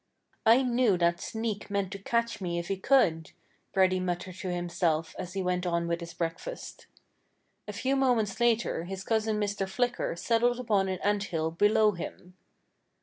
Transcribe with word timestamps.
"I 0.47 0.63
knew 0.63 0.97
that 0.97 1.21
sneak 1.21 1.69
meant 1.69 1.91
to 1.91 1.99
catch 1.99 2.41
me 2.41 2.57
if 2.57 2.69
he 2.69 2.77
could," 2.77 3.33
Reddy 3.75 3.99
muttered 3.99 4.33
to 4.37 4.51
himself 4.51 5.15
as 5.19 5.33
he 5.33 5.43
went 5.43 5.67
on 5.67 5.87
with 5.87 5.99
his 5.99 6.15
breakfast. 6.15 6.87
A 7.67 7.71
few 7.73 7.95
moments 7.95 8.39
later 8.39 8.85
his 8.85 9.03
cousin 9.03 9.39
Mr. 9.39 9.69
Flicker 9.69 10.15
settled 10.15 10.59
upon 10.59 10.87
an 10.89 10.97
ant 11.03 11.25
hill 11.25 11.51
below 11.51 11.91
him. 11.91 12.33